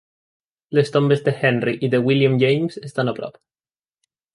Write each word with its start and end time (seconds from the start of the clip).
Les 0.77 0.89
tombes 0.95 1.21
de 1.27 1.35
Henry 1.49 1.75
i 1.89 1.93
de 1.97 2.03
William 2.09 2.41
James 2.47 2.83
estan 2.91 3.13
a 3.15 3.19
prop. 3.23 3.43